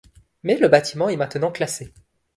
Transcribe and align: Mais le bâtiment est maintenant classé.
Mais 0.41 0.57
le 0.57 0.67
bâtiment 0.67 1.09
est 1.09 1.15
maintenant 1.15 1.51
classé. 1.51 1.93